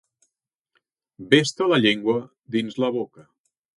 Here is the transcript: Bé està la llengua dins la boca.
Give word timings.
Bé 1.33 1.39
està 1.47 1.67
la 1.73 1.79
llengua 1.83 2.17
dins 2.57 2.81
la 2.85 2.91
boca. 2.97 3.29